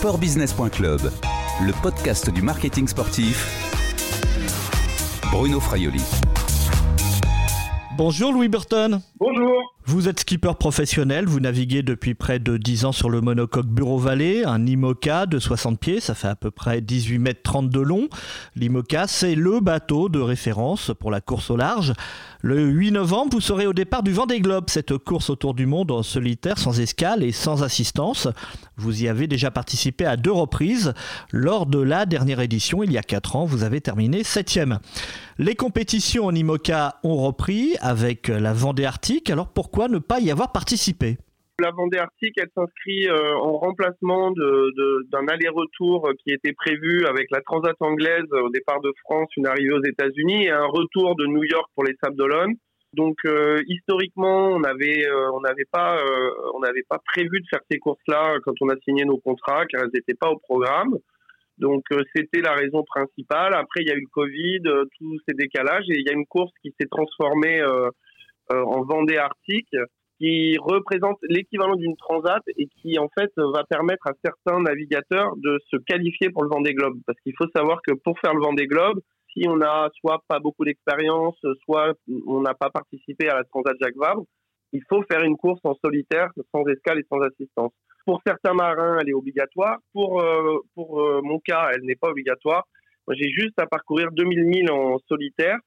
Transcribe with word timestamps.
sportbusiness.club, 0.00 1.02
le 1.60 1.82
podcast 1.82 2.30
du 2.30 2.40
marketing 2.40 2.88
sportif. 2.88 3.36
Bruno 5.30 5.60
Fraioli. 5.60 6.00
Bonjour 7.98 8.32
Louis 8.32 8.48
Burton. 8.48 9.02
Bonjour. 9.18 9.74
Vous 9.90 10.08
êtes 10.08 10.20
skipper 10.20 10.52
professionnel, 10.54 11.26
vous 11.26 11.40
naviguez 11.40 11.82
depuis 11.82 12.14
près 12.14 12.38
de 12.38 12.56
10 12.56 12.84
ans 12.84 12.92
sur 12.92 13.10
le 13.10 13.20
monocoque 13.20 13.66
Bureau 13.66 13.98
Vallée, 13.98 14.44
un 14.44 14.64
IMOCA 14.64 15.26
de 15.26 15.40
60 15.40 15.80
pieds, 15.80 15.98
ça 15.98 16.14
fait 16.14 16.28
à 16.28 16.36
peu 16.36 16.52
près 16.52 16.80
18 16.80 17.18
mètres 17.18 17.42
30 17.42 17.68
de 17.70 17.80
long. 17.80 18.08
L'IMOCA, 18.54 19.08
c'est 19.08 19.34
le 19.34 19.58
bateau 19.58 20.08
de 20.08 20.20
référence 20.20 20.92
pour 21.00 21.10
la 21.10 21.20
course 21.20 21.50
au 21.50 21.56
large. 21.56 21.92
Le 22.40 22.68
8 22.68 22.92
novembre, 22.92 23.32
vous 23.32 23.40
serez 23.40 23.66
au 23.66 23.72
départ 23.72 24.04
du 24.04 24.12
Vendée 24.12 24.40
Globe, 24.40 24.66
cette 24.68 24.96
course 24.96 25.28
autour 25.28 25.54
du 25.54 25.66
monde 25.66 25.90
en 25.90 26.04
solitaire, 26.04 26.56
sans 26.56 26.78
escale 26.78 27.24
et 27.24 27.32
sans 27.32 27.64
assistance. 27.64 28.28
Vous 28.76 29.02
y 29.02 29.08
avez 29.08 29.26
déjà 29.26 29.50
participé 29.50 30.06
à 30.06 30.16
deux 30.16 30.32
reprises. 30.32 30.94
Lors 31.32 31.66
de 31.66 31.80
la 31.80 32.06
dernière 32.06 32.40
édition, 32.40 32.84
il 32.84 32.92
y 32.92 32.96
a 32.96 33.02
4 33.02 33.36
ans, 33.36 33.44
vous 33.44 33.64
avez 33.64 33.80
terminé 33.80 34.22
7 34.22 34.60
Les 35.38 35.54
compétitions 35.56 36.26
en 36.26 36.34
IMOCA 36.34 37.00
ont 37.02 37.16
repris 37.16 37.74
avec 37.80 38.28
la 38.28 38.54
Vendée 38.54 38.84
Arctique. 38.86 39.28
Alors 39.28 39.48
pourquoi 39.48 39.79
ne 39.88 39.98
pas 39.98 40.20
y 40.20 40.30
avoir 40.30 40.52
participé? 40.52 41.16
La 41.60 41.72
Vendée 41.72 41.98
Arctique, 41.98 42.36
elle 42.38 42.48
s'inscrit 42.54 43.06
euh, 43.08 43.36
en 43.36 43.58
remplacement 43.58 44.30
d'un 44.30 45.28
aller-retour 45.28 46.10
qui 46.24 46.32
était 46.32 46.54
prévu 46.54 47.04
avec 47.06 47.26
la 47.30 47.42
Transat 47.42 47.76
anglaise 47.80 48.24
au 48.32 48.48
départ 48.48 48.80
de 48.80 48.92
France, 49.02 49.28
une 49.36 49.46
arrivée 49.46 49.74
aux 49.74 49.84
États-Unis 49.84 50.44
et 50.44 50.50
un 50.50 50.66
retour 50.66 51.16
de 51.16 51.26
New 51.26 51.44
York 51.44 51.68
pour 51.74 51.84
les 51.84 51.94
Sables 52.02 52.16
d'Olonne. 52.16 52.54
Donc 52.94 53.16
euh, 53.26 53.58
historiquement, 53.68 54.48
on 54.48 54.60
n'avait 54.60 55.06
euh, 55.06 55.30
on 55.32 55.40
n'avait 55.40 55.68
pas 55.70 55.98
on 56.54 56.60
n'avait 56.60 56.84
pas 56.88 56.98
prévu 57.12 57.40
de 57.40 57.46
faire 57.50 57.60
ces 57.70 57.78
courses-là 57.78 58.38
quand 58.42 58.54
on 58.62 58.68
a 58.70 58.76
signé 58.84 59.04
nos 59.04 59.18
contrats 59.18 59.66
car 59.66 59.82
elles 59.82 59.90
n'étaient 59.92 60.18
pas 60.18 60.30
au 60.30 60.38
programme. 60.38 60.96
Donc 61.58 61.84
c'était 62.16 62.40
la 62.40 62.54
raison 62.54 62.82
principale. 62.84 63.54
Après 63.54 63.82
il 63.82 63.88
y 63.88 63.92
a 63.92 63.96
eu 63.96 64.00
le 64.00 64.10
Covid, 64.12 64.62
tous 64.98 65.18
ces 65.28 65.34
décalages 65.34 65.84
et 65.90 65.98
il 65.98 66.06
y 66.06 66.10
a 66.10 66.14
une 66.14 66.26
course 66.26 66.52
qui 66.62 66.74
s'est 66.80 66.88
transformée 66.90 67.62
en 68.50 68.82
Vendée 68.82 69.16
Arctique 69.16 69.74
qui 70.20 70.58
représente 70.58 71.18
l'équivalent 71.22 71.76
d'une 71.76 71.96
transat 71.96 72.42
et 72.58 72.66
qui 72.66 72.98
en 72.98 73.08
fait 73.18 73.32
va 73.36 73.64
permettre 73.64 74.06
à 74.06 74.12
certains 74.22 74.60
navigateurs 74.60 75.34
de 75.36 75.58
se 75.70 75.78
qualifier 75.78 76.28
pour 76.28 76.42
le 76.42 76.50
Vendée 76.50 76.74
Globe. 76.74 76.98
Parce 77.06 77.18
qu'il 77.20 77.32
faut 77.38 77.48
savoir 77.56 77.80
que 77.82 77.94
pour 77.94 78.18
faire 78.20 78.34
le 78.34 78.42
Vendée 78.42 78.66
Globe, 78.66 79.00
si 79.32 79.48
on 79.48 79.56
n'a 79.56 79.88
soit 79.98 80.22
pas 80.28 80.38
beaucoup 80.38 80.64
d'expérience, 80.64 81.38
soit 81.64 81.94
on 82.26 82.42
n'a 82.42 82.52
pas 82.52 82.68
participé 82.68 83.30
à 83.30 83.36
la 83.36 83.44
Transat 83.44 83.76
Jacques 83.80 83.96
Vabre, 83.96 84.24
il 84.72 84.82
faut 84.88 85.02
faire 85.10 85.22
une 85.22 85.36
course 85.36 85.60
en 85.64 85.74
solitaire, 85.82 86.28
sans 86.54 86.64
escale 86.66 86.98
et 86.98 87.06
sans 87.10 87.20
assistance. 87.20 87.72
Pour 88.04 88.20
certains 88.26 88.54
marins, 88.54 88.98
elle 89.00 89.08
est 89.08 89.14
obligatoire. 89.14 89.78
Pour, 89.92 90.20
euh, 90.20 90.58
pour 90.74 91.00
euh, 91.00 91.20
mon 91.22 91.38
cas, 91.38 91.70
elle 91.74 91.82
n'est 91.82 91.96
pas 91.96 92.10
obligatoire. 92.10 92.64
J'ai 93.08 93.30
juste 93.30 93.58
à 93.58 93.66
parcourir 93.66 94.10
2000 94.12 94.44
milles 94.44 94.70
en 94.70 94.98
solitaire 95.08 95.58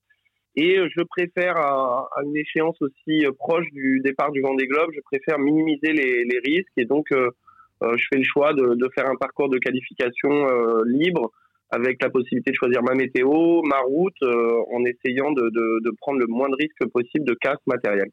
et 0.55 0.77
euh, 0.77 0.87
je 0.95 1.01
préfère, 1.03 1.57
à, 1.57 2.07
une 2.23 2.37
échéance 2.37 2.79
aussi 2.81 3.25
euh, 3.25 3.31
proche 3.37 3.65
du 3.71 4.01
départ 4.03 4.31
du 4.31 4.41
Vendée 4.41 4.67
Globe, 4.67 4.91
je 4.95 5.01
préfère 5.01 5.39
minimiser 5.39 5.93
les, 5.93 6.23
les 6.25 6.39
risques. 6.45 6.71
Et 6.77 6.85
donc, 6.85 7.11
euh, 7.11 7.31
je 7.81 8.05
fais 8.11 8.19
le 8.19 8.23
choix 8.23 8.53
de, 8.53 8.75
de, 8.75 8.89
faire 8.95 9.09
un 9.09 9.15
parcours 9.15 9.49
de 9.49 9.57
qualification 9.57 10.29
libre 10.85 11.31
avec 11.69 12.01
la 12.01 12.09
possibilité 12.09 12.51
de 12.51 12.55
choisir 12.55 12.81
ma 12.81 12.93
météo, 12.93 13.61
ma 13.63 13.79
route, 13.79 14.23
en 14.23 14.85
essayant 14.85 15.31
de, 15.33 15.41
de, 15.49 15.83
de, 15.83 15.91
prendre 15.99 16.19
le 16.19 16.27
moins 16.27 16.47
de 16.47 16.55
risques 16.55 16.89
possible 16.93 17.25
de 17.25 17.33
casse 17.33 17.59
matérielle. 17.65 18.11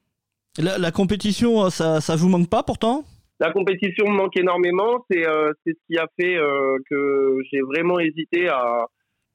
La, 0.58 0.76
la 0.76 0.90
compétition, 0.90 1.70
ça, 1.70 2.00
ça 2.00 2.16
vous 2.16 2.28
manque 2.28 2.50
pas 2.50 2.64
pourtant? 2.64 3.04
La 3.38 3.52
compétition 3.52 4.06
me 4.08 4.16
manque 4.16 4.36
énormément. 4.36 5.04
C'est 5.08 5.22
c'est 5.64 5.74
ce 5.74 5.86
qui 5.86 5.98
a 5.98 6.08
fait 6.18 6.36
que 6.90 7.36
j'ai 7.52 7.60
vraiment 7.60 8.00
hésité 8.00 8.48
à, 8.48 8.86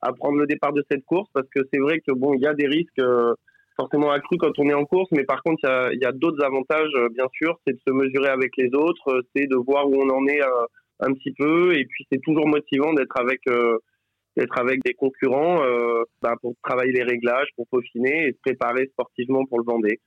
à 0.05 0.14
prendre 0.14 0.38
le 0.38 0.45
départ 0.45 0.73
de 0.73 0.86
cette 0.89 1.04
course 1.05 1.30
parce 1.33 1.48
que 1.49 1.61
c'est 1.73 1.80
vrai 1.80 1.99
que 1.99 2.14
bon, 2.14 2.33
il 2.36 2.42
y 2.42 2.48
a 2.48 2.54
des 2.54 2.67
risques 2.67 2.99
euh, 2.99 3.33
forcément 3.76 4.11
accrus 4.11 4.38
quand 4.39 4.58
on 4.60 4.70
est 4.70 4.73
en 4.73 4.86
course, 4.86 5.10
mais 5.11 5.23
par 5.23 5.42
contre, 5.43 5.61
il 5.93 5.99
y 6.02 6.05
a, 6.05 6.11
d'autres 6.11 6.43
avantages, 6.43 6.92
euh, 6.95 7.10
bien 7.10 7.27
sûr, 7.33 7.60
c'est 7.66 7.73
de 7.73 7.80
se 7.86 7.92
mesurer 7.92 8.30
avec 8.30 8.52
les 8.58 8.70
autres, 8.73 9.10
euh, 9.10 9.21
c'est 9.36 9.48
de 9.48 9.55
voir 9.55 9.89
où 9.89 9.95
on 9.95 10.10
en 10.10 10.27
est 10.27 10.42
un 10.99 11.11
petit 11.14 11.33
peu, 11.33 11.76
et 11.76 11.86
puis 11.86 12.05
c'est 12.11 12.21
toujours 12.21 12.48
motivant 12.48 12.93
d'être 12.93 13.17
avec 13.20 13.42
d'être 14.38 14.60
avec 14.60 14.83
des 14.83 14.93
concurrents 14.93 15.61
bah, 16.22 16.36
pour 16.42 16.54
travailler 16.61 16.92
les 16.92 17.04
réglages, 17.04 17.48
pour 17.55 17.67
peaufiner 17.67 18.27
et 18.27 18.32
se 18.32 18.39
préparer 18.42 18.87
sportivement 18.87 19.45
pour 19.45 19.60
le 19.60 19.66
Vendée. 19.66 19.99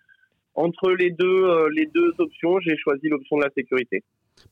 Entre 0.55 0.91
les 0.93 1.11
deux, 1.11 1.69
les 1.71 1.87
deux 1.87 2.13
options, 2.19 2.59
j'ai 2.61 2.77
choisi 2.77 3.09
l'option 3.09 3.37
de 3.39 3.45
la 3.45 3.51
sécurité. 3.57 4.03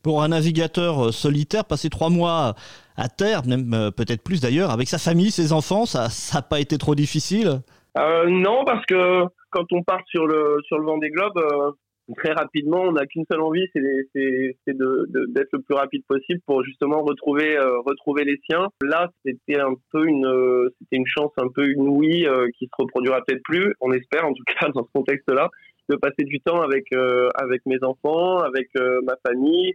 Pour 0.03 0.23
un 0.23 0.29
navigateur 0.29 1.13
solitaire, 1.13 1.65
passer 1.65 1.91
trois 1.91 2.11
mois 2.11 2.55
à 2.97 3.09
terre, 3.09 3.47
même 3.47 3.73
euh, 3.75 3.91
peut-être 3.91 4.23
plus 4.23 4.41
d'ailleurs, 4.41 4.71
avec 4.71 4.89
sa 4.89 4.99
famille, 4.99 5.31
ses 5.31 5.53
enfants, 5.53 5.87
ça 5.87 6.09
n'a 6.35 6.43
pas 6.43 6.61
été 6.61 6.79
trop 6.79 6.95
difficile? 6.95 7.61
Euh, 7.99 8.29
Non, 8.29 8.65
parce 8.65 8.85
que 8.87 9.25
quand 9.51 9.67
on 9.73 9.83
part 9.83 10.03
sur 10.07 10.27
le, 10.27 10.59
sur 10.67 10.79
le 10.79 10.85
Vendée 10.85 11.11
Globe, 11.11 11.37
euh, 11.37 11.71
très 12.17 12.33
rapidement, 12.33 12.83
on 12.83 12.93
n'a 12.93 13.07
qu'une 13.07 13.25
seule 13.31 13.41
envie, 13.41 13.67
c'est 13.73 13.81
d'être 13.81 15.53
le 15.53 15.61
plus 15.63 15.75
rapide 15.75 16.03
possible 16.07 16.41
pour 16.47 16.63
justement 16.65 17.03
retrouver, 17.03 17.59
retrouver 17.85 18.25
les 18.25 18.39
siens. 18.49 18.69
Là, 18.83 19.11
c'était 19.25 19.61
un 19.61 19.75
peu 19.91 20.07
une, 20.07 20.71
c'était 20.79 20.97
une 20.97 21.07
chance 21.07 21.33
un 21.39 21.49
peu 21.53 21.69
inouïe 21.69 22.29
qui 22.59 22.67
se 22.67 22.71
reproduira 22.79 23.23
peut-être 23.27 23.43
plus, 23.43 23.75
on 23.81 23.91
espère 23.93 24.25
en 24.25 24.33
tout 24.35 24.45
cas 24.47 24.69
dans 24.75 24.85
ce 24.85 24.93
contexte-là, 24.95 25.51
de 25.89 25.97
passer 25.97 26.25
du 26.25 26.41
temps 26.41 26.61
avec, 26.63 26.87
avec 27.35 27.65
mes 27.67 27.83
enfants, 27.83 28.39
avec 28.39 28.69
ma 29.05 29.15
famille, 29.27 29.75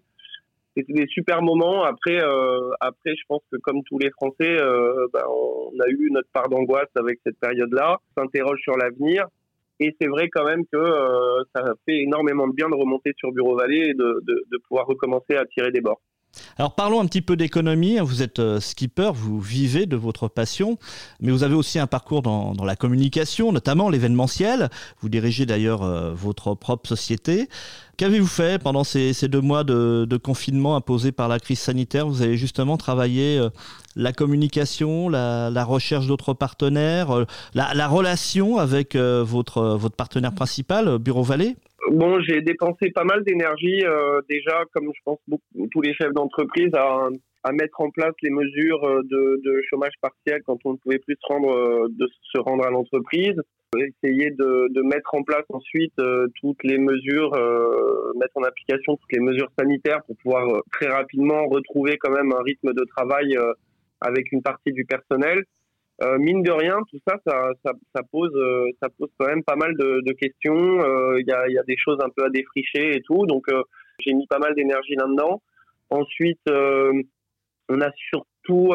c'était 0.76 0.94
des 0.94 1.08
super 1.08 1.42
moments. 1.42 1.84
Après, 1.84 2.24
euh, 2.24 2.72
après, 2.80 3.16
je 3.16 3.24
pense 3.28 3.42
que 3.52 3.58
comme 3.58 3.84
tous 3.84 4.00
les 4.00 4.10
Français, 4.12 4.58
euh, 4.60 5.08
ben, 5.14 5.24
on 5.28 5.80
a 5.80 5.88
eu 5.90 6.10
notre 6.12 6.30
part 6.32 6.48
d'angoisse 6.50 6.90
avec 6.96 7.20
cette 7.26 7.38
période-là. 7.40 7.98
S'interroge 8.18 8.60
sur 8.62 8.78
l'avenir. 8.78 9.26
Et 9.80 9.96
c'est 10.00 10.08
vrai 10.08 10.30
quand 10.30 10.46
même 10.46 10.64
que 10.72 10.78
euh, 10.78 11.44
ça 11.56 11.64
fait 11.86 11.98
énormément 11.98 12.48
de 12.48 12.54
bien 12.54 12.70
de 12.70 12.76
remonter 12.76 13.14
sur 13.18 13.32
Bureau 13.32 13.58
Vallée 13.58 13.88
et 13.90 13.94
de, 13.94 14.22
de, 14.22 14.44
de 14.50 14.58
pouvoir 14.68 14.86
recommencer 14.86 15.36
à 15.36 15.46
tirer 15.46 15.72
des 15.72 15.82
bords. 15.82 16.02
Alors 16.58 16.75
parlons 16.75 17.00
un 17.00 17.06
petit 17.06 17.22
peu 17.22 17.36
d'économie. 17.36 18.00
Vous 18.00 18.22
êtes 18.22 18.40
euh, 18.40 18.59
skipper, 18.59 19.12
vous 19.14 19.40
vivez 19.40 19.86
de 19.86 19.96
votre 19.96 20.28
passion, 20.28 20.78
mais 21.19 21.31
vous 21.31 21.44
avez 21.44 21.56
aussi 21.56 21.80
un 21.80 21.88
parcours 21.88 22.22
dans, 22.22 22.53
la 22.64 22.75
communication, 22.75 23.52
notamment 23.52 23.90
l'événementiel. 23.90 24.70
Vous 25.02 25.09
dirigez 25.09 25.46
d'ailleurs 25.46 25.84
euh, 25.84 26.14
votre 26.14 26.53
propre 26.53 26.88
société. 26.88 27.50
Qu'avez-vous 27.97 28.28
fait 28.28 28.62
pendant 28.62 28.84
ces, 28.84 29.14
deux 29.28 29.41
mois 29.41 29.64
de, 29.64 30.20
confinement 30.24 30.75
imposés 30.75 31.12
par 31.12 31.28
la 31.28 31.40
crise 31.40 31.59
sanitaire? 31.59 32.08
Vous 32.08 32.22
avez 32.22 32.38
justement 32.38 32.78
travaillé 32.78 33.38
euh, 33.38 33.50
la 33.96 34.14
communication, 34.14 35.09
la, 35.09 35.64
recherche 35.64 36.08
d'autres 36.08 36.34
partenaires, 36.34 37.25
la, 37.53 37.88
relation 37.88 38.58
avec 38.58 38.96
votre, 38.96 39.75
votre 39.75 39.96
partenaire 39.96 40.34
principal, 40.34 40.97
Bureau 40.97 41.24
Vallée? 41.24 41.56
Bon, 41.91 42.22
j'ai 42.22 42.40
dépensé 42.40 42.90
pas 42.91 43.03
mal 43.03 43.22
d'énergie 43.25 43.81
euh, 43.84 44.22
déjà, 44.29 44.63
comme 44.72 44.90
je 44.96 45.02
pense 45.03 45.19
beaucoup, 45.28 45.68
tous 45.72 45.81
les 45.81 45.94
chefs 45.94 46.13
d'entreprise, 46.13 46.74
à, 46.74 47.09
à, 47.44 47.52
mettre 47.52 47.81
en 47.81 47.90
place 47.90 48.13
les 48.22 48.29
mesures 48.29 48.81
euh, 48.85 49.02
de, 49.03 49.41
de, 49.44 49.62
chômage 49.69 49.91
partiel 50.02 50.41
quand 50.46 50.57
on 50.63 50.72
ne 50.72 50.78
pouvait 50.78 51.00
plus 51.00 51.18
se 51.22 51.34
rendre, 51.34 51.52
euh, 51.52 51.88
de 51.90 52.07
se 52.31 52.40
rendre 52.40 52.66
à 52.66 52.69
l'entreprise. 52.69 53.35
Essayer 53.75 54.31
de, 54.31 54.69
de, 54.69 54.81
mettre 54.84 55.16
en 55.16 55.24
place 55.24 55.44
ensuite 55.50 55.94
toutes 56.41 56.63
les 56.63 56.78
mesures, 56.78 57.31
mettre 58.19 58.35
en 58.35 58.44
application 58.44 58.97
toutes 58.97 59.12
les 59.13 59.22
mesures 59.22 59.50
sanitaires 59.58 60.02
pour 60.08 60.18
pouvoir 60.18 60.62
très 60.73 60.88
rapidement 60.88 61.46
retrouver 61.47 61.97
quand 61.97 62.12
même 62.12 62.34
un 62.34 62.41
rythme 62.41 62.73
de 62.73 62.85
travail 62.96 63.38
avec 64.02 64.34
une 64.34 64.41
partie 64.41 64.73
du 64.73 64.84
personnel. 64.84 65.44
Euh, 66.02 66.18
mine 66.18 66.42
de 66.42 66.52
rien, 66.52 66.78
tout 66.90 66.98
ça, 67.08 67.18
ça, 67.24 68.04
pose, 68.12 68.34
euh, 68.36 68.66
ça 68.82 68.90
pose 68.98 69.10
quand 69.20 69.28
même 69.28 69.44
pas 69.44 69.56
mal 69.56 69.76
de, 69.78 70.12
questions. 70.14 70.82
Euh, 70.82 71.20
il 71.20 71.28
y, 71.28 71.32
a, 71.32 71.64
des 71.64 71.78
choses 71.78 72.00
un 72.02 72.10
peu 72.10 72.24
à 72.26 72.30
défricher 72.30 72.96
et 72.96 73.02
tout. 73.02 73.26
Donc, 73.28 73.46
j'ai 74.00 74.14
mis 74.14 74.26
pas 74.26 74.40
mal 74.40 74.56
d'énergie 74.56 74.96
là-dedans. 74.96 75.42
Ensuite, 75.92 76.42
on 76.48 77.82
a 77.82 77.92
surtout, 78.09 78.74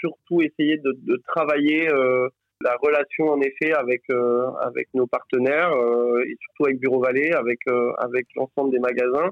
surtout 0.00 0.42
essayé 0.42 0.78
de, 0.78 0.96
de 1.02 1.22
travailler 1.28 1.88
la 2.60 2.76
relation 2.80 3.26
en 3.26 3.40
effet 3.40 3.72
avec 3.72 4.02
avec 4.60 4.88
nos 4.94 5.06
partenaires 5.06 5.70
et 6.26 6.36
surtout 6.40 6.64
avec 6.64 6.78
Bureau 6.80 7.00
Vallée, 7.00 7.32
avec 7.32 7.60
avec 7.98 8.26
l'ensemble 8.34 8.72
des 8.72 8.78
magasins 8.78 9.30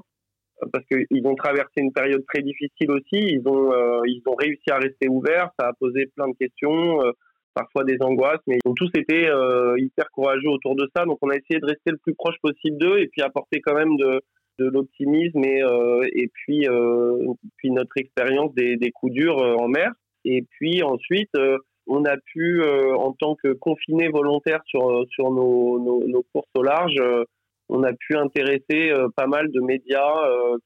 parce 0.71 0.85
qu'ils 0.85 1.25
ont 1.25 1.35
traversé 1.35 1.73
une 1.77 1.91
période 1.91 2.23
très 2.31 2.43
difficile 2.43 2.91
aussi. 2.91 3.17
Ils 3.17 3.41
ont, 3.47 4.03
ils 4.05 4.21
ont 4.27 4.35
réussi 4.35 4.69
à 4.69 4.77
rester 4.77 5.09
ouverts. 5.09 5.49
Ça 5.59 5.67
a 5.69 5.73
posé 5.73 6.05
plein 6.15 6.29
de 6.29 6.37
questions 6.37 6.99
parfois 7.53 7.83
des 7.83 7.97
angoisses, 8.01 8.41
mais 8.47 8.57
ils 8.63 8.69
ont 8.69 8.73
tous 8.73 8.89
été 8.95 9.27
euh, 9.27 9.75
hyper 9.77 10.09
courageux 10.11 10.49
autour 10.49 10.75
de 10.75 10.89
ça. 10.95 11.05
Donc 11.05 11.17
on 11.21 11.29
a 11.29 11.35
essayé 11.35 11.59
de 11.59 11.65
rester 11.65 11.91
le 11.91 11.97
plus 11.97 12.15
proche 12.15 12.37
possible 12.41 12.77
d'eux 12.77 12.99
et 12.99 13.07
puis 13.07 13.21
apporter 13.21 13.61
quand 13.61 13.75
même 13.75 13.95
de, 13.97 14.21
de 14.59 14.65
l'optimisme 14.65 15.43
et, 15.43 15.63
euh, 15.63 16.01
et 16.13 16.29
puis, 16.33 16.67
euh, 16.67 17.33
puis 17.57 17.71
notre 17.71 17.97
expérience 17.97 18.53
des, 18.55 18.77
des 18.77 18.91
coups 18.91 19.13
durs 19.13 19.37
en 19.37 19.67
mer. 19.67 19.91
Et 20.25 20.45
puis 20.49 20.83
ensuite, 20.83 21.31
on 21.87 22.05
a 22.05 22.15
pu, 22.15 22.63
en 22.63 23.11
tant 23.11 23.35
que 23.35 23.51
confinés 23.51 24.07
volontaires 24.07 24.61
sur, 24.65 25.03
sur 25.09 25.31
nos, 25.31 25.79
nos, 25.79 26.07
nos, 26.07 26.23
courses 26.31 26.47
au 26.55 26.63
large, 26.63 26.95
on 27.67 27.83
a 27.83 27.91
pu 27.91 28.15
intéresser 28.15 28.93
pas 29.17 29.27
mal 29.27 29.51
de 29.51 29.59
médias 29.59 30.15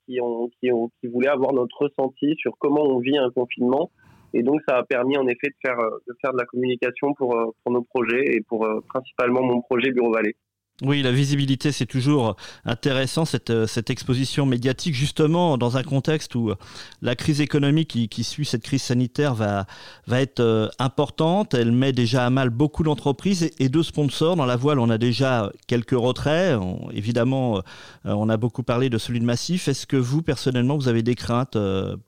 qui, 0.06 0.22
ont, 0.22 0.52
qui, 0.60 0.72
ont, 0.72 0.92
qui 1.00 1.08
voulaient 1.08 1.30
avoir 1.30 1.54
notre 1.54 1.76
ressenti 1.76 2.36
sur 2.38 2.56
comment 2.60 2.84
on 2.84 3.00
vit 3.00 3.18
un 3.18 3.32
confinement. 3.32 3.90
Et 4.38 4.44
donc, 4.44 4.62
ça 4.68 4.78
a 4.78 4.84
permis 4.84 5.18
en 5.18 5.28
effet 5.28 5.48
de 5.48 5.56
faire, 5.66 5.78
de, 5.78 6.14
faire 6.22 6.32
de 6.32 6.38
la 6.38 6.46
communication 6.46 7.14
pour, 7.16 7.56
pour 7.64 7.72
nos 7.74 7.84
projets 7.84 8.36
et 8.36 8.42
pour 8.48 8.68
principalement 8.88 9.42
mon 9.42 9.62
projet 9.62 9.92
Bureau 9.92 10.14
Vallée. 10.14 10.36
Oui, 10.84 11.02
la 11.02 11.12
visibilité, 11.12 11.72
c'est 11.72 11.88
toujours 11.88 12.36
intéressant, 12.64 13.26
cette, 13.26 13.50
euh, 13.50 13.66
exposition 13.90 14.46
médiatique, 14.46 14.94
justement, 14.94 15.58
dans 15.58 15.76
un 15.76 15.82
contexte 15.82 16.36
où 16.36 16.52
euh, 16.52 16.56
la 17.02 17.16
crise 17.16 17.42
économique 17.42 18.08
qui, 18.12 18.24
suit 18.24 18.46
cette 18.46 18.62
crise 18.62 18.84
sanitaire 18.84 19.34
va, 19.34 19.66
être 20.12 20.40
euh, 20.40 20.68
importante. 20.78 21.56
Elle 21.56 21.72
met 21.72 21.94
déjà 21.94 22.28
à 22.28 22.30
mal 22.30 22.52
beaucoup 22.52 22.84
d'entreprises 22.84 23.50
et, 23.58 23.70
de 23.70 23.82
sponsors. 23.82 24.36
Dans 24.36 24.46
la 24.46 24.56
voile, 24.56 24.78
on 24.78 24.92
a 24.92 25.00
déjà 25.00 25.52
quelques 25.66 25.98
retraits. 25.98 26.60
évidemment, 26.94 27.64
on 28.06 28.30
a 28.30 28.38
beaucoup 28.38 28.62
parlé 28.62 28.92
de 28.92 29.00
celui 29.00 29.20
de 29.20 29.26
Massif. 29.26 29.68
Est-ce 29.68 29.88
que 29.88 29.98
vous, 29.98 30.22
personnellement, 30.22 30.78
vous 30.78 30.90
avez 30.90 31.02
des 31.02 31.16
craintes 31.16 31.58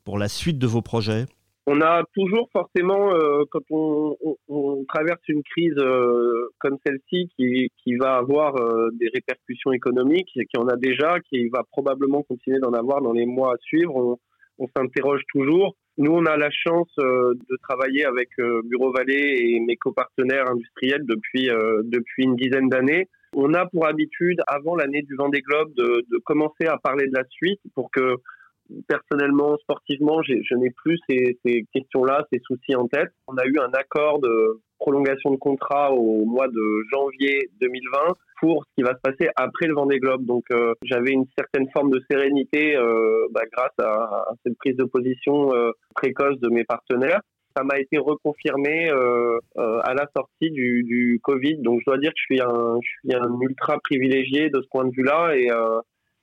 pour 0.04 0.20
la 0.20 0.28
suite 0.28 0.60
de 0.60 0.68
vos 0.68 0.84
projets? 0.84 1.26
On 1.72 1.82
a 1.82 2.04
toujours 2.16 2.50
forcément, 2.52 3.14
euh, 3.14 3.44
quand 3.52 3.62
on, 3.70 4.86
traverse 4.88 5.22
une 5.28 5.44
crise 5.44 5.78
euh, 5.78 6.48
comme 6.58 6.78
celle-ci, 6.84 7.30
qui, 7.38 7.96
va 7.96 8.16
avoir 8.16 8.56
euh, 8.56 8.90
des 8.94 9.08
répercussions 9.14 9.72
économiques, 9.72 10.32
qui 10.34 10.58
en 10.58 10.68
a 10.68 10.76
déjà, 10.78 11.20
qui 11.30 11.48
va 11.50 11.62
probablement 11.72 12.24
continuer 12.24 12.58
d'en 12.60 12.74
avoir 12.74 13.02
dans 13.02 13.14
les 13.14 13.28
mois 13.28 13.54
à 13.54 13.58
suivre, 13.62 14.18
on, 14.58 14.68
s'interroge 14.76 15.22
toujours. 15.32 15.76
Nous, 16.00 16.12
on 16.12 16.26
a 16.26 16.38
la 16.38 16.50
chance 16.50 16.92
de 16.98 17.58
travailler 17.62 18.06
avec 18.06 18.30
Bureau 18.66 18.92
Vallée 18.92 19.38
et 19.40 19.60
mes 19.60 19.76
copartenaires 19.76 20.50
industriels 20.50 21.06
depuis, 21.06 21.50
depuis 21.84 22.24
une 22.24 22.36
dizaine 22.36 22.68
d'années. 22.68 23.08
On 23.36 23.54
a 23.54 23.68
pour 23.68 23.86
habitude, 23.86 24.40
avant 24.48 24.76
l'année 24.76 25.02
du 25.04 25.16
Vendée 25.16 25.42
Globe, 25.42 25.74
de 25.76 26.18
commencer 26.26 26.66
à 26.68 26.78
parler 26.78 27.08
de 27.08 27.16
la 27.16 27.26
suite 27.30 27.62
pour 27.76 27.92
que 27.92 28.16
personnellement, 28.88 29.58
sportivement, 29.58 30.22
je 30.22 30.56
n'ai 30.56 30.72
plus 30.72 31.00
ces, 31.10 31.66
questions-là, 31.74 32.26
ces 32.32 32.40
soucis 32.40 32.76
en 32.76 32.88
tête. 32.88 33.12
On 33.28 33.38
a 33.38 33.46
eu 33.46 33.58
un 33.60 33.72
accord 33.74 34.20
de 34.20 34.62
prolongation 34.80 35.32
de 35.32 35.36
contrat 35.36 35.92
au 35.92 36.26
mois 36.26 36.48
de 36.48 36.84
janvier 36.92 37.50
2020 37.60 38.14
pour 38.40 38.64
ce 38.64 38.70
qui 38.76 38.84
va 38.84 38.96
se 38.96 39.02
passer 39.02 39.30
après 39.36 39.68
le 39.68 39.74
Vendée 39.74 40.00
Globe. 40.00 40.26
Donc 40.26 40.46
euh, 40.52 40.74
j'avais 40.84 41.12
une 41.12 41.26
certaine 41.38 41.70
forme 41.72 41.92
de 41.92 42.02
sérénité 42.10 42.78
euh, 42.78 43.28
bah, 43.32 43.42
grâce 43.52 43.78
à, 43.80 44.26
cette 44.46 44.58
prise 44.58 44.78
de 44.78 44.86
position 44.86 45.54
euh, 45.54 45.72
précoce 45.96 46.40
de 46.40 46.50
mes 46.50 46.64
partenaires. 46.64 47.22
Ça 47.58 47.64
m'a 47.64 47.80
été 47.80 47.98
reconfirmé 47.98 48.90
à 48.90 49.94
la 49.94 50.08
sortie 50.16 50.52
du, 50.52 50.84
du, 50.84 51.20
Covid. 51.22 51.58
Donc 51.58 51.82
je 51.82 51.86
dois 51.88 51.98
dire 51.98 52.12
que 52.12 52.18
je 52.18 52.36
suis 52.36 52.42
un, 52.42 52.78
je 52.82 52.88
suis 52.88 53.16
un 53.16 53.38
ultra 53.42 53.80
privilégié 53.80 54.50
de 54.50 54.62
ce 54.62 54.68
point 54.70 54.86
de 54.86 54.92
vue-là 54.92 55.36
et 55.36 55.50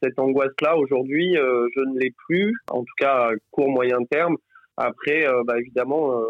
cette 0.02 0.18
angoisse-là, 0.18 0.76
aujourd'hui, 0.76 1.36
euh, 1.36 1.66
je 1.74 1.80
ne 1.80 1.98
l'ai 1.98 2.12
plus, 2.26 2.54
en 2.70 2.80
tout 2.80 2.94
cas 2.98 3.28
à 3.28 3.30
court 3.50 3.70
moyen 3.70 3.98
terme. 4.10 4.36
Après, 4.76 5.26
euh, 5.26 5.42
bah, 5.44 5.58
évidemment, 5.58 6.20
euh, 6.20 6.24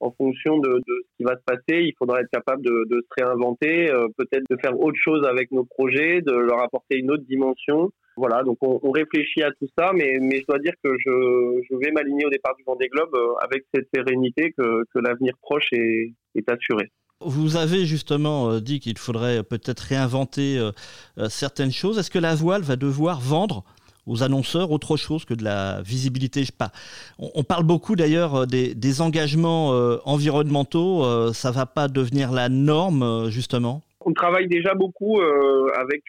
en 0.00 0.12
fonction 0.12 0.58
de, 0.58 0.80
ce 0.86 1.16
qui 1.16 1.24
va 1.24 1.36
se 1.36 1.42
passer, 1.44 1.82
il 1.82 1.94
faudra 1.98 2.20
être 2.20 2.30
capable 2.30 2.62
de, 2.62 2.86
se 2.90 3.22
réinventer, 3.22 3.90
peut-être 4.16 4.44
de 4.48 4.56
faire 4.56 4.80
autre 4.80 4.96
chose 4.98 5.26
avec 5.26 5.52
nos 5.52 5.64
projets, 5.64 6.22
de 6.22 6.32
leur 6.32 6.62
apporter 6.62 6.96
une 6.96 7.10
autre 7.10 7.24
dimension. 7.24 7.90
Voilà, 8.16 8.42
donc 8.42 8.56
on, 8.62 8.90
réfléchit 8.90 9.42
à 9.42 9.50
tout 9.50 9.68
ça, 9.76 9.92
mais, 9.92 10.16
mais 10.18 10.40
je 10.40 10.46
dois 10.46 10.58
dire 10.58 10.72
que 10.82 10.90
je, 11.04 11.76
vais 11.76 11.90
m'aligner 11.90 12.24
au 12.24 12.30
départ 12.30 12.56
du 12.56 12.64
Vendée 12.64 12.88
Globe 12.88 13.14
avec 13.42 13.64
cette 13.74 13.88
sérénité 13.92 14.54
que, 14.56 14.84
l'avenir 14.94 15.34
proche 15.42 15.68
est 15.74 16.50
assuré. 16.50 16.90
Vous 17.22 17.56
avez 17.58 17.84
justement 17.84 18.50
euh, 18.50 18.60
dit 18.60 18.80
qu'il 18.80 18.96
faudrait 18.96 19.42
peut-être 19.42 19.80
réinventer 19.80 20.58
euh, 20.58 20.70
euh, 21.18 21.28
certaines 21.28 21.70
choses. 21.70 21.98
Est-ce 21.98 22.10
que 22.10 22.18
la 22.18 22.34
voile 22.34 22.62
va 22.62 22.76
devoir 22.76 23.20
vendre 23.20 23.62
aux 24.06 24.22
annonceurs 24.22 24.70
autre 24.70 24.96
chose 24.96 25.26
que 25.26 25.34
de 25.34 25.44
la 25.44 25.82
visibilité? 25.82 26.44
Je 26.44 26.52
pas. 26.52 26.70
On, 27.18 27.44
parle 27.44 27.64
beaucoup 27.64 27.94
d'ailleurs 27.94 28.46
des, 28.46 29.00
engagements 29.02 29.68
environnementaux. 30.06 31.32
ça 31.34 31.50
va 31.50 31.66
pas 31.66 31.86
devenir 31.86 32.32
la 32.32 32.48
norme 32.48 33.28
justement? 33.28 33.82
On 34.00 34.14
travaille 34.14 34.48
déjà 34.48 34.74
beaucoup 34.74 35.20
avec 35.20 36.02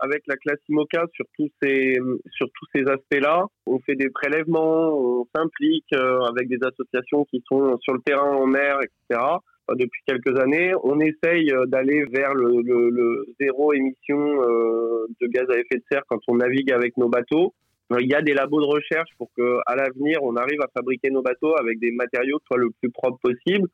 avec 0.00 0.22
la 0.26 0.36
classe 0.36 0.58
IMOCA 0.68 1.06
sur 1.14 1.24
tous 1.36 1.48
ces 1.62 1.96
sur 2.30 2.46
tous 2.54 2.66
ces 2.74 2.82
aspects-là. 2.82 3.46
On 3.66 3.80
fait 3.80 3.96
des 3.96 4.10
prélèvements, 4.10 4.92
on 4.92 5.26
s'implique 5.34 5.90
avec 5.92 6.48
des 6.48 6.58
associations 6.62 7.24
qui 7.24 7.42
sont 7.48 7.78
sur 7.80 7.94
le 7.94 8.00
terrain 8.04 8.36
en 8.36 8.46
mer, 8.46 8.78
etc 8.82 9.38
depuis 9.74 10.00
quelques 10.06 10.38
années. 10.40 10.72
On 10.82 10.98
essaye 11.00 11.50
euh, 11.52 11.66
d'aller 11.66 12.04
vers 12.10 12.34
le, 12.34 13.26
zéro 13.40 13.72
émission 13.72 14.18
euh, 14.18 15.06
de 15.20 15.26
gaz 15.28 15.46
à 15.50 15.58
effet 15.58 15.76
de 15.76 15.84
serre 15.90 16.02
quand 16.08 16.20
on 16.28 16.36
navigue 16.36 16.72
avec 16.72 16.96
nos 16.96 17.08
bateaux. 17.08 17.54
Il 17.98 18.06
y 18.06 18.14
a 18.14 18.20
des 18.20 18.34
labos 18.34 18.60
de 18.60 18.66
recherche 18.66 19.08
pour 19.16 19.30
que, 19.34 19.60
à 19.64 19.74
l'avenir, 19.74 20.18
on 20.22 20.36
arrive 20.36 20.60
à 20.60 20.68
fabriquer 20.76 21.10
nos 21.10 21.22
bateaux 21.22 21.56
avec 21.58 21.78
des 21.78 21.90
matériaux 21.90 22.38
qui 22.38 22.44
soient 22.46 22.58
le 22.58 22.68
plus 22.82 22.90
propre 22.90 23.18
possible. 23.22 23.66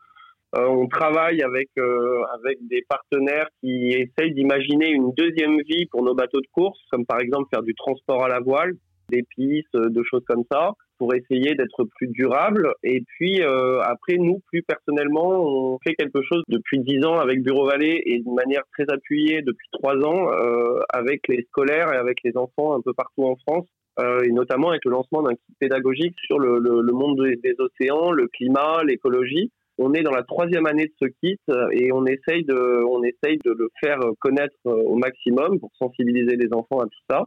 Euh, 0.56 0.67
on 0.67 0.87
travaille 0.87 1.43
avec 1.43 1.69
avec 1.76 2.58
des 2.69 2.85
partenaires 2.88 3.49
qui 3.61 3.88
essayent 3.88 4.32
d'imaginer 4.32 4.91
une 4.91 5.12
deuxième 5.17 5.58
vie 5.62 5.87
pour 5.87 6.05
nos 6.05 6.14
bateaux 6.14 6.41
de 6.41 6.46
course, 6.52 6.79
comme 6.93 7.05
par 7.05 7.20
exemple 7.20 7.49
faire 7.52 7.64
du 7.64 7.75
transport 7.75 8.25
à 8.25 8.29
la 8.29 8.38
voile, 8.38 8.75
des 9.11 9.25
pistes, 9.35 9.75
de 9.76 10.02
choses 10.05 10.25
comme 10.29 10.44
ça 10.50 10.75
pour 10.99 11.14
essayer 11.14 11.55
d'être 11.55 11.85
plus 11.96 12.08
durable. 12.08 12.73
Et 12.82 13.02
puis 13.06 13.43
euh, 13.43 13.81
après, 13.82 14.17
nous, 14.17 14.41
plus 14.46 14.62
personnellement, 14.62 15.31
on 15.31 15.79
fait 15.87 15.94
quelque 15.94 16.23
chose 16.23 16.43
depuis 16.49 16.81
dix 16.81 17.05
ans 17.05 17.19
avec 17.19 17.43
Bureau 17.43 17.67
Vallée 17.67 18.02
et 18.06 18.20
de 18.20 18.31
manière 18.31 18.62
très 18.73 18.85
appuyée 18.93 19.43
depuis 19.43 19.69
trois 19.73 19.96
ans 19.96 20.31
euh, 20.32 20.81
avec 20.93 21.23
les 21.29 21.44
scolaires 21.50 21.93
et 21.93 21.96
avec 21.96 22.19
les 22.25 22.37
enfants 22.37 22.75
un 22.75 22.81
peu 22.81 22.93
partout 22.93 23.25
en 23.25 23.37
France. 23.37 23.67
Euh, 24.00 24.23
et 24.25 24.32
notamment 24.32 24.70
avec 24.70 24.85
le 24.85 24.91
lancement 24.91 25.23
d'un 25.23 25.35
kit 25.35 25.55
pédagogique 25.61 26.17
sur 26.26 26.41
le, 26.41 26.58
le, 26.58 26.81
le 26.81 26.93
monde 26.93 27.23
des, 27.23 27.37
des, 27.37 27.55
océans, 27.61 28.11
le 28.11 28.26
climat, 28.26 28.82
l'écologie. 28.85 29.52
On 29.79 29.94
est 29.94 30.02
dans 30.02 30.11
la 30.11 30.25
troisième 30.25 30.67
année 30.67 30.87
de 30.87 30.94
ce 31.00 31.06
kit 31.20 31.38
et 31.73 31.93
on 31.93 32.05
essaye 32.06 32.44
de, 32.44 32.85
on 32.88 33.02
essaye 33.02 33.38
de 33.44 33.52
le 33.52 33.69
faire 33.82 33.99
connaître 34.20 34.55
au 34.64 34.94
maximum 34.96 35.58
pour 35.58 35.70
sensibiliser 35.76 36.37
les 36.37 36.52
enfants 36.52 36.79
à 36.81 36.85
tout 36.85 37.02
ça. 37.11 37.25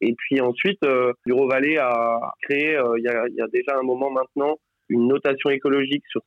Et 0.00 0.14
puis 0.14 0.40
ensuite, 0.40 0.82
euh, 0.84 1.12
Bureau 1.24 1.48
Vallée 1.48 1.78
a 1.78 2.20
créé, 2.42 2.76
euh, 2.76 2.98
il 2.98 3.04
y, 3.04 3.08
a, 3.08 3.48
déjà 3.48 3.78
un 3.78 3.82
moment 3.82 4.10
maintenant, 4.10 4.56
une 4.88 5.08
notation 5.08 5.50
écologique 5.50 6.04
sur, 6.08 6.22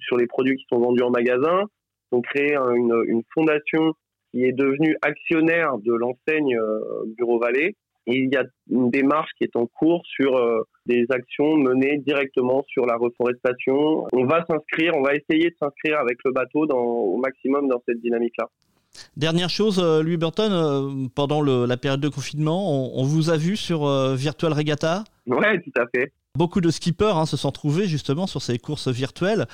sur 0.00 0.16
les 0.16 0.26
produits 0.26 0.56
qui 0.56 0.64
sont 0.70 0.80
vendus 0.80 1.02
en 1.02 1.10
magasin. 1.10 1.64
On 2.12 2.20
créé 2.22 2.56
une, 2.56 3.22
fondation 3.34 3.92
qui 4.30 4.44
est 4.44 4.52
devenue 4.52 4.96
actionnaire 5.02 5.78
de 5.78 5.92
l'enseigne 5.92 6.56
euh, 6.56 7.04
Bureau 7.16 7.38
Vallée. 7.38 7.76
Et 8.08 8.18
il 8.18 8.32
y 8.32 8.36
a 8.36 8.44
une 8.70 8.90
démarche 8.90 9.30
qui 9.36 9.44
est 9.44 9.56
en 9.56 9.66
cours 9.66 10.02
sur 10.06 10.40
des 10.86 11.06
actions 11.10 11.56
menées 11.56 11.98
directement 11.98 12.64
sur 12.68 12.86
la 12.86 12.96
reforestation. 12.96 14.06
On 14.12 14.24
va 14.26 14.44
s'inscrire, 14.48 14.92
on 14.94 15.02
va 15.02 15.16
essayer 15.16 15.50
de 15.50 15.56
s'inscrire 15.60 15.98
avec 15.98 16.18
le 16.24 16.30
bateau 16.30 16.66
au 16.68 17.16
maximum 17.16 17.66
dans 17.66 17.82
cette 17.84 18.00
dynamique-là. 18.00 18.48
Dernière 19.16 19.50
chose, 19.50 19.80
euh, 19.82 20.02
Louis 20.02 20.16
Burton, 20.16 20.52
euh, 20.52 21.08
pendant 21.14 21.42
la 21.42 21.76
période 21.76 22.00
de 22.00 22.08
confinement, 22.08 22.98
on, 22.98 23.02
vous 23.02 23.30
a 23.30 23.36
vu 23.36 23.56
sur 23.56 23.86
euh, 23.86 24.14
Virtual 24.14 24.52
Regatta 24.52 25.04
Oui, 25.26 25.62
tout 25.64 25.80
à 25.80 25.86
fait. 25.94 26.12
Beaucoup 26.36 26.60
de 26.60 26.70
skippers 26.70 27.16
hein, 27.16 27.24
se 27.24 27.36
sont 27.36 27.50
trouvés 27.50 27.86
justement 27.86 28.26
sur 28.26 28.42
ces 28.42 28.58
courses 28.58 28.88
virtuelles 28.88 29.46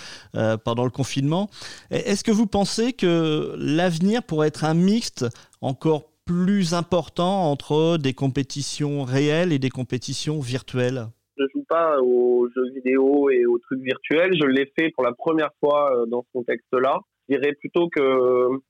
pendant 0.65 0.83
le 0.83 0.91
confinement. 0.91 1.49
Est-ce 1.93 2.25
que 2.25 2.33
vous 2.33 2.49
pensez 2.49 2.93
que 2.93 3.55
l'avenir 3.57 4.25
pourrait 4.25 4.49
être 4.49 4.65
un 4.65 4.75
mixte 4.75 5.25
encore 5.61 6.11
plus 6.27 6.75
important 6.75 7.53
entre 7.53 7.99
des 7.99 8.15
compétitions 8.15 9.05
réelles 9.05 9.53
et 9.53 9.61
des 9.61 9.71
compétitions 9.71 10.41
virtuelles? 10.41 11.07
Je 11.37 11.45
joue 11.55 11.65
pas 11.69 12.01
aux 12.01 12.49
jeux 12.53 12.73
vidéo 12.75 13.31
et 13.31 13.47
aux 13.47 13.61
trucs 13.61 13.83
virtuels. 13.83 14.35
Je 14.35 14.47
l'ai 14.47 14.73
fait 14.77 14.91
pour 14.91 15.05
la 15.05 15.13
première 15.13 15.51
fois 15.61 15.95
dans 16.09 16.23
ce 16.23 16.33
contexte-là. 16.33 16.99
Je 17.29 17.37
dirais 17.37 17.53
plutôt 17.61 17.89
que 17.89 18.61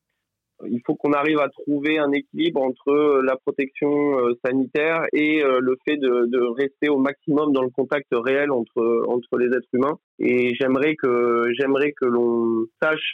il 0.66 0.80
faut 0.86 0.94
qu'on 0.94 1.12
arrive 1.12 1.38
à 1.38 1.48
trouver 1.48 1.98
un 1.98 2.12
équilibre 2.12 2.62
entre 2.62 2.88
euh, 2.88 3.22
la 3.24 3.36
protection 3.36 4.18
euh, 4.18 4.34
sanitaire 4.44 5.04
et 5.12 5.44
euh, 5.44 5.60
le 5.60 5.76
fait 5.86 5.96
de, 5.96 6.26
de, 6.26 6.40
rester 6.56 6.88
au 6.88 6.98
maximum 6.98 7.52
dans 7.52 7.62
le 7.62 7.70
contact 7.70 8.08
réel 8.12 8.50
entre 8.50 9.04
entre 9.08 9.38
les 9.38 9.46
êtres 9.46 9.68
humains. 9.72 9.98
Et 10.18 10.54
j'aimerais 10.54 10.94
que 10.96 11.44
j'aimerais 11.58 11.92
que 11.92 12.06
l'on 12.06 12.66
sache 12.82 13.12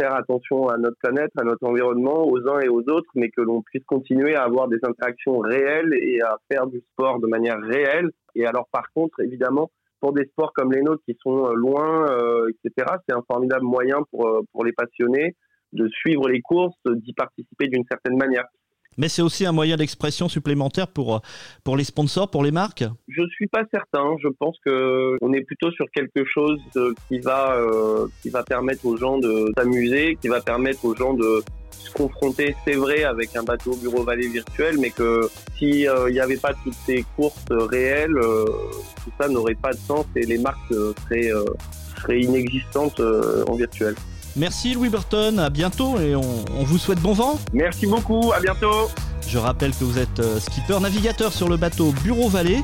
faire 0.00 0.14
attention 0.14 0.68
à 0.68 0.78
notre 0.78 0.96
planète, 1.02 1.30
à 1.38 1.44
notre 1.44 1.66
environnement, 1.66 2.26
aux 2.26 2.48
uns 2.48 2.60
et 2.60 2.68
aux 2.68 2.82
autres, 2.88 3.10
mais 3.14 3.28
que 3.28 3.42
l'on 3.42 3.62
puisse 3.62 3.84
continuer 3.84 4.34
à 4.34 4.44
avoir 4.44 4.68
des 4.68 4.78
interactions 4.82 5.38
réelles 5.38 5.92
et 6.00 6.20
à 6.22 6.38
faire 6.50 6.66
du 6.66 6.82
sport 6.92 7.18
de 7.20 7.26
manière 7.26 7.60
réelle. 7.60 8.10
Et 8.34 8.46
alors 8.46 8.68
par 8.72 8.90
contre, 8.94 9.20
évidemment, 9.20 9.70
pour 10.00 10.12
des 10.12 10.24
sports 10.26 10.52
comme 10.54 10.72
les 10.72 10.82
nôtres 10.82 11.02
qui 11.04 11.16
sont 11.22 11.48
loin, 11.50 12.06
etc., 12.48 12.86
c'est 13.06 13.14
un 13.14 13.22
formidable 13.30 13.64
moyen 13.64 13.98
pour 14.10 14.42
pour 14.52 14.64
les 14.64 14.72
passionnés 14.72 15.34
de 15.76 15.88
suivre 15.88 16.28
les 16.28 16.40
courses, 16.40 16.76
d'y 16.86 17.12
participer 17.12 17.68
d'une 17.68 17.84
certaine 17.88 18.16
manière. 18.16 18.44
Mais 18.98 19.08
c'est 19.08 19.22
aussi 19.22 19.44
un 19.44 19.52
moyen 19.52 19.76
d'expression 19.76 20.28
supplémentaire 20.28 20.88
pour, 20.88 21.20
pour 21.64 21.76
les 21.76 21.84
sponsors, 21.84 22.30
pour 22.30 22.42
les 22.42 22.50
marques? 22.50 22.84
Je 23.08 23.22
ne 23.22 23.28
suis 23.28 23.46
pas 23.46 23.62
certain. 23.70 24.16
Je 24.22 24.28
pense 24.38 24.56
qu'on 24.64 25.32
est 25.32 25.42
plutôt 25.42 25.70
sur 25.72 25.86
quelque 25.94 26.24
chose 26.24 26.58
qui 27.08 27.20
va, 27.20 27.56
euh, 27.56 28.06
qui 28.22 28.30
va 28.30 28.42
permettre 28.42 28.86
aux 28.86 28.96
gens 28.96 29.18
de 29.18 29.52
s'amuser, 29.56 30.16
qui 30.20 30.28
va 30.28 30.40
permettre 30.40 30.84
aux 30.84 30.94
gens 30.94 31.12
de 31.12 31.42
se 31.70 31.92
confronter, 31.92 32.54
c'est 32.64 32.74
vrai, 32.74 33.04
avec 33.04 33.36
un 33.36 33.42
bateau 33.42 33.76
bureau 33.76 34.02
vallée 34.02 34.28
virtuel, 34.28 34.78
mais 34.78 34.90
que 34.90 35.28
s'il 35.56 35.88
euh, 35.88 36.10
n'y 36.10 36.20
avait 36.20 36.38
pas 36.38 36.54
toutes 36.64 36.74
ces 36.86 37.04
courses 37.16 37.44
réelles, 37.50 38.16
euh, 38.16 38.46
tout 39.04 39.12
ça 39.20 39.28
n'aurait 39.28 39.54
pas 39.54 39.72
de 39.72 39.78
sens 39.78 40.06
et 40.16 40.24
les 40.24 40.38
marques 40.38 40.58
seraient, 40.70 41.30
seraient 42.00 42.20
inexistantes 42.20 43.00
en 43.00 43.54
virtuel. 43.54 43.94
Merci 44.36 44.74
Louis 44.74 44.90
Burton, 44.90 45.38
à 45.38 45.48
bientôt 45.48 45.98
et 45.98 46.14
on, 46.14 46.44
vous 46.64 46.78
souhaite 46.78 47.00
bon 47.00 47.14
vent. 47.14 47.38
Merci 47.54 47.86
beaucoup, 47.86 48.32
à 48.32 48.40
bientôt. 48.40 48.90
Je 49.26 49.38
rappelle 49.38 49.72
que 49.72 49.82
vous 49.82 49.98
êtes 49.98 50.20
euh, 50.20 50.38
skipper 50.38 50.78
navigateur 50.78 51.32
sur 51.32 51.48
le 51.48 51.56
bateau 51.56 51.92
Bureau 52.04 52.28
Vallée. 52.28 52.62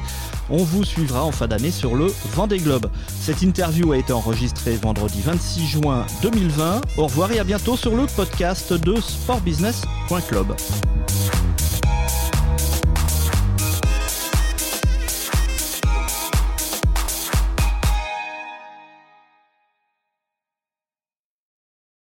On 0.51 0.59
vous 0.59 0.85
suivra 0.85 1.25
en 1.25 1.33
fin 1.33 1.49
d'année 1.49 1.71
sur 1.71 1.97
le 1.97 2.13
Vendée 2.35 2.59
Globe. 2.59 2.87
Cette 3.09 3.43
interview 3.43 3.93
a 3.93 3.97
été 3.97 4.13
enregistrée 4.13 4.77
vendredi 4.77 5.21
26 5.23 5.67
juin 5.67 6.07
2020. 6.23 6.83
Au 6.99 7.05
revoir 7.07 7.33
et 7.33 7.39
à 7.39 7.45
bientôt 7.45 7.77
sur 7.77 7.97
le 7.97 8.07
podcast 8.07 8.73
de 8.73 9.01
sportbusiness.club. 9.01 10.55